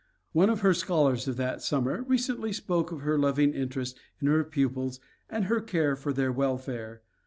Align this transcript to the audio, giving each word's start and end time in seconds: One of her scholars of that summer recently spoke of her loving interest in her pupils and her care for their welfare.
One 0.31 0.49
of 0.49 0.61
her 0.61 0.73
scholars 0.73 1.27
of 1.27 1.37
that 1.37 1.61
summer 1.61 2.01
recently 2.01 2.51
spoke 2.53 2.91
of 2.91 3.01
her 3.01 3.19
loving 3.19 3.53
interest 3.53 3.99
in 4.19 4.29
her 4.29 4.43
pupils 4.43 4.99
and 5.29 5.45
her 5.45 5.61
care 5.61 5.95
for 5.95 6.11
their 6.11 6.31
welfare. 6.31 7.03